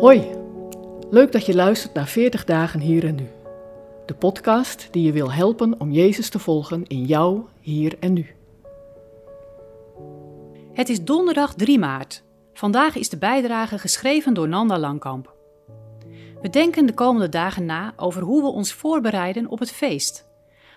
[0.00, 0.30] Hoi,
[1.10, 3.28] leuk dat je luistert naar 40 dagen hier en nu.
[4.06, 8.26] De podcast die je wil helpen om Jezus te volgen in jou, hier en nu.
[10.72, 12.22] Het is donderdag 3 maart.
[12.52, 15.34] Vandaag is de bijdrage geschreven door Nanda Langkamp.
[16.42, 20.28] We denken de komende dagen na over hoe we ons voorbereiden op het feest.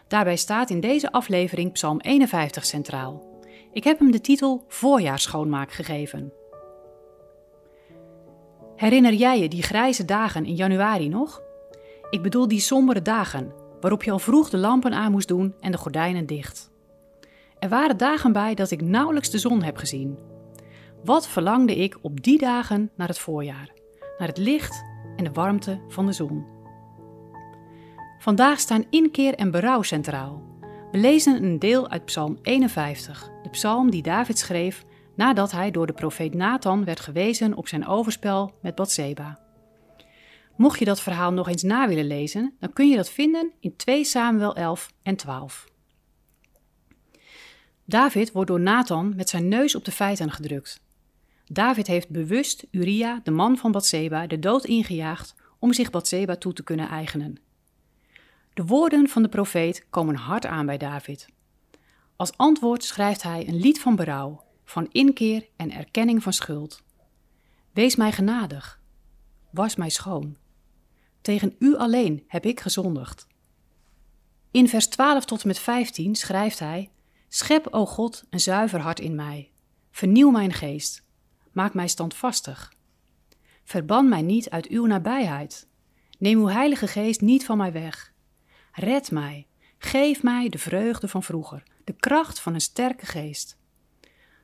[0.07, 3.23] Daarbij staat in deze aflevering Psalm 51 centraal.
[3.71, 6.33] Ik heb hem de titel Voorjaarsschoonmaak gegeven.
[8.81, 11.41] Herinner jij je die grijze dagen in januari nog?
[12.09, 15.71] Ik bedoel die sombere dagen, waarop je al vroeg de lampen aan moest doen en
[15.71, 16.71] de gordijnen dicht.
[17.59, 20.17] Er waren dagen bij dat ik nauwelijks de zon heb gezien.
[21.03, 23.69] Wat verlangde ik op die dagen naar het voorjaar,
[24.17, 24.83] naar het licht
[25.15, 26.45] en de warmte van de zon.
[28.19, 30.41] Vandaag staan inkeer en berouw centraal.
[30.91, 35.87] We lezen een deel uit Psalm 51, de psalm die David schreef nadat hij door
[35.87, 39.39] de profeet Nathan werd gewezen op zijn overspel met Bathseba.
[40.55, 43.75] Mocht je dat verhaal nog eens na willen lezen, dan kun je dat vinden in
[43.75, 45.69] 2 Samuel 11 en 12.
[47.85, 50.81] David wordt door Nathan met zijn neus op de feiten gedrukt.
[51.45, 56.53] David heeft bewust Uria, de man van Bathseba, de dood ingejaagd om zich Bathseba toe
[56.53, 57.37] te kunnen eigenen.
[58.53, 61.27] De woorden van de profeet komen hard aan bij David.
[62.15, 66.83] Als antwoord schrijft hij een lied van berouw, van inkeer en erkenning van schuld.
[67.71, 68.81] Wees mij genadig,
[69.49, 70.37] was mij schoon.
[71.21, 73.27] Tegen u alleen heb ik gezondigd.
[74.51, 76.91] In vers 12 tot en met 15 schrijft hij:
[77.27, 79.51] Schep, o God, een zuiver hart in mij.
[79.91, 81.03] Vernieuw mijn geest.
[81.51, 82.73] Maak mij standvastig.
[83.63, 85.67] Verban mij niet uit uw nabijheid.
[86.17, 88.13] Neem uw Heilige Geest niet van mij weg.
[88.71, 89.47] Red mij.
[89.77, 93.59] Geef mij de vreugde van vroeger, de kracht van een sterke geest.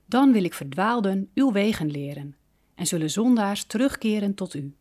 [0.09, 2.35] Dan wil ik verdwaalden uw wegen leren
[2.75, 4.75] en zullen zondaars terugkeren tot u.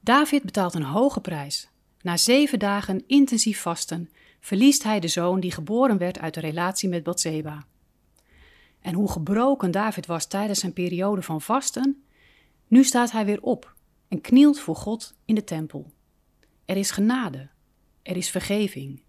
[0.00, 1.68] David betaalt een hoge prijs.
[2.02, 4.10] Na zeven dagen intensief vasten
[4.40, 7.66] verliest hij de zoon die geboren werd uit de relatie met Bathseba.
[8.80, 12.02] En hoe gebroken David was tijdens zijn periode van vasten,
[12.68, 13.74] nu staat hij weer op
[14.08, 15.92] en knielt voor God in de tempel.
[16.64, 17.48] Er is genade,
[18.02, 19.02] er is vergeving.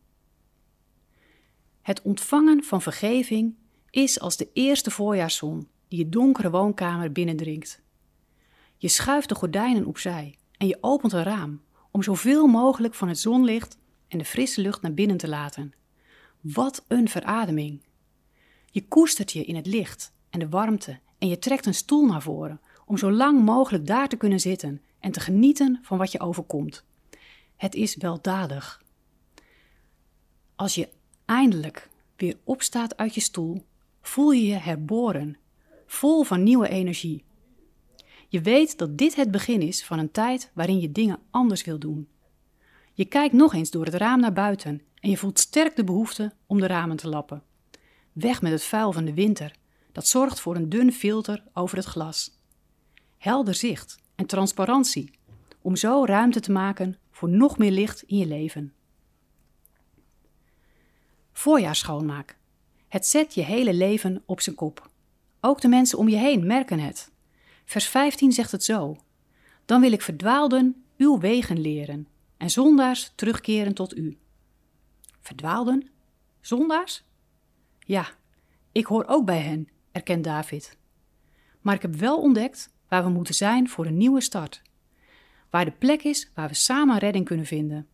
[1.82, 3.56] Het ontvangen van vergeving
[3.92, 7.82] is als de eerste voorjaarszon die je donkere woonkamer binnendringt.
[8.78, 13.20] Je schuift de gordijnen opzij en je opent een raam om zoveel mogelijk van het
[13.20, 15.74] zonlicht en de frisse lucht naar binnen te laten.
[16.42, 17.82] Wat een verademing!
[18.72, 22.22] Je koestert je in het licht en de warmte en je trekt een stoel naar
[22.22, 26.20] voren om zo lang mogelijk daar te kunnen zitten en te genieten van wat je
[26.20, 26.84] overkomt.
[27.56, 28.84] Het is weldadig.
[30.56, 30.90] Als je
[31.26, 33.66] eindelijk weer opstaat uit je stoel,
[34.02, 35.38] voel je je herboren,
[35.86, 37.24] vol van nieuwe energie.
[38.28, 41.80] Je weet dat dit het begin is van een tijd waarin je dingen anders wil
[41.80, 42.08] doen.
[42.94, 46.34] Je kijkt nog eens door het raam naar buiten en je voelt sterk de behoefte
[46.46, 47.44] om de ramen te lappen.
[48.12, 49.56] Weg met het vuil van de winter,
[49.92, 52.40] dat zorgt voor een dun filter over het glas.
[53.18, 55.12] Helder zicht en transparantie,
[55.62, 58.74] om zo ruimte te maken voor nog meer licht in je leven.
[61.32, 62.40] Voorjaarsschoonmaak.
[62.92, 64.90] Het zet je hele leven op zijn kop.
[65.42, 67.12] Ook de mensen om je heen merken het.
[67.66, 68.98] Vers 15 zegt het zo:
[69.66, 72.08] Dan wil ik verdwaalden uw wegen leren
[72.38, 74.18] en zondaars terugkeren tot u.
[75.22, 75.90] Verdwaalden?
[76.42, 77.04] Zondaars?
[77.80, 78.10] Ja,
[78.72, 80.78] ik hoor ook bij hen, erkent David.
[81.62, 84.62] Maar ik heb wel ontdekt waar we moeten zijn voor een nieuwe start.
[85.50, 87.88] Waar de plek is waar we samen redding kunnen vinden.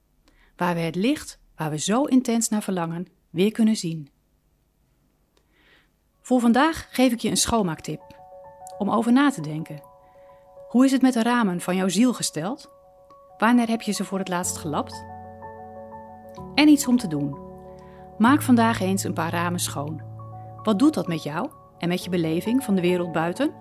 [0.56, 4.09] Waar we het licht, waar we zo intens naar verlangen, weer kunnen zien.
[6.27, 8.01] Voor vandaag geef ik je een schoonmaaktip
[8.77, 9.81] om over na te denken.
[10.67, 12.71] Hoe is het met de ramen van jouw ziel gesteld?
[13.38, 15.05] Wanneer heb je ze voor het laatst gelapt?
[16.55, 17.38] En iets om te doen.
[18.17, 20.01] Maak vandaag eens een paar ramen schoon.
[20.63, 23.53] Wat doet dat met jou en met je beleving van de wereld buiten?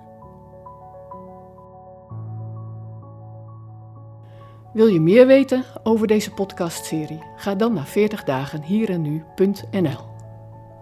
[4.72, 7.22] Wil je meer weten over deze podcastserie?
[7.36, 10.15] Ga dan naar 40dagenhierennu.nl.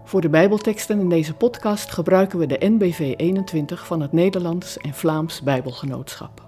[0.05, 4.95] Voor de Bijbelteksten in deze podcast gebruiken we de NBV 21 van het Nederlands en
[4.95, 6.44] Vlaams Bijbelgenootschap.